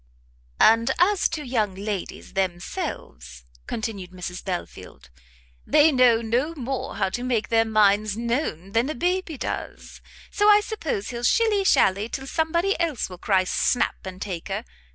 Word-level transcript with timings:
"And 0.59 0.89
as 0.97 1.29
to 1.29 1.45
young 1.45 1.75
ladies 1.75 2.33
themselves," 2.33 3.45
continued 3.67 4.09
Mrs 4.09 4.43
Belfield, 4.43 5.11
"they 5.63 5.91
know 5.91 6.23
no 6.23 6.55
more 6.55 6.95
how 6.95 7.09
to 7.09 7.21
make 7.21 7.49
their 7.49 7.65
minds 7.65 8.17
known 8.17 8.71
than 8.71 8.89
a 8.89 8.95
baby 8.95 9.37
does: 9.37 10.01
so 10.31 10.49
I 10.49 10.59
suppose 10.61 11.09
he'll 11.11 11.21
shilly 11.21 11.63
shally 11.63 12.09
till 12.09 12.25
somebody 12.25 12.75
else 12.79 13.11
will 13.11 13.19
cry 13.19 13.43
snap, 13.43 13.97
and 14.03 14.19
take 14.19 14.47
her. 14.47 14.65